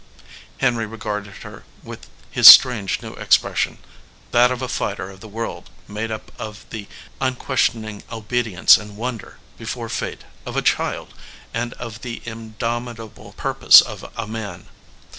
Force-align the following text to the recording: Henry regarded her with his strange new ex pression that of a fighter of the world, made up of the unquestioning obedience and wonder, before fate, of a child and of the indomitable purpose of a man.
Henry 0.57 0.87
regarded 0.87 1.43
her 1.43 1.63
with 1.83 2.07
his 2.31 2.47
strange 2.47 3.03
new 3.03 3.15
ex 3.17 3.37
pression 3.37 3.77
that 4.31 4.49
of 4.49 4.63
a 4.63 4.67
fighter 4.67 5.11
of 5.11 5.19
the 5.19 5.27
world, 5.27 5.69
made 5.87 6.09
up 6.09 6.31
of 6.39 6.65
the 6.71 6.87
unquestioning 7.21 8.01
obedience 8.11 8.77
and 8.77 8.97
wonder, 8.97 9.37
before 9.59 9.89
fate, 9.89 10.23
of 10.43 10.57
a 10.57 10.63
child 10.63 11.13
and 11.53 11.73
of 11.75 12.01
the 12.01 12.23
indomitable 12.25 13.33
purpose 13.33 13.79
of 13.79 14.11
a 14.17 14.25
man. 14.25 14.65